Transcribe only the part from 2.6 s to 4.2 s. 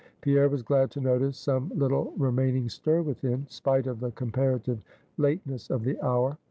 stir within, spite of the